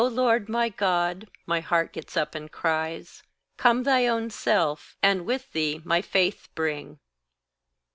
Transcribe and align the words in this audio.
"O 0.03 0.07
Lord, 0.07 0.49
my 0.49 0.67
God," 0.69 1.29
my 1.45 1.59
heart 1.59 1.93
gets 1.93 2.17
up 2.17 2.33
and 2.33 2.51
cries, 2.51 3.21
"Come 3.57 3.83
thy 3.83 4.07
own 4.07 4.31
self, 4.31 4.97
and 5.03 5.27
with 5.27 5.51
thee 5.53 5.79
my 5.85 6.01
faith 6.01 6.49
bring." 6.55 6.97